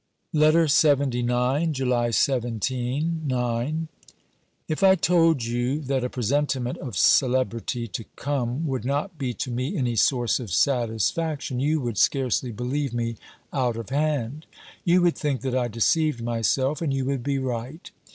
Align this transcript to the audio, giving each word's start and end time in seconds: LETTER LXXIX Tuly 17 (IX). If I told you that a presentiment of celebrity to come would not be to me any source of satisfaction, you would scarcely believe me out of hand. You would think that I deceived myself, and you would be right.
LETTER 0.33 0.63
LXXIX 0.65 1.11
Tuly 1.75 2.11
17 2.11 3.29
(IX). 3.29 3.87
If 4.67 4.81
I 4.81 4.95
told 4.95 5.43
you 5.45 5.79
that 5.81 6.03
a 6.03 6.09
presentiment 6.09 6.79
of 6.79 6.97
celebrity 6.97 7.87
to 7.89 8.05
come 8.15 8.65
would 8.65 8.83
not 8.83 9.19
be 9.19 9.35
to 9.35 9.51
me 9.51 9.77
any 9.77 9.95
source 9.95 10.39
of 10.39 10.49
satisfaction, 10.49 11.59
you 11.59 11.81
would 11.81 11.99
scarcely 11.99 12.51
believe 12.51 12.95
me 12.95 13.17
out 13.53 13.77
of 13.77 13.91
hand. 13.91 14.47
You 14.83 15.03
would 15.03 15.15
think 15.19 15.41
that 15.41 15.55
I 15.55 15.67
deceived 15.67 16.23
myself, 16.23 16.81
and 16.81 16.91
you 16.91 17.05
would 17.05 17.21
be 17.21 17.37
right. 17.37 17.91